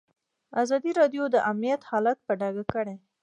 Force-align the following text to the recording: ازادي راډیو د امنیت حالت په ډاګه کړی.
ازادي 0.61 0.91
راډیو 0.99 1.23
د 1.29 1.35
امنیت 1.51 1.81
حالت 1.89 2.17
په 2.27 2.33
ډاګه 2.39 2.63
کړی. 2.73 2.95